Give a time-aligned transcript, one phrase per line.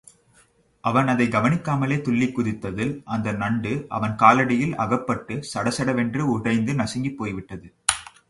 [0.83, 7.67] அவன் அதைக் கவனிக்காமலே துள்ளிக் குதித்ததில் அந்த நண்டு அவன் காலடியில் அகப்பட்டுச் சடசடவென்று உடைந்து நசுங்கிப் போய்விட்டது.